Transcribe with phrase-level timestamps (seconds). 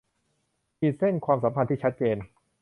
[0.77, 2.17] ขีดเส้นความสัมพันธ์ที่ชัดเจน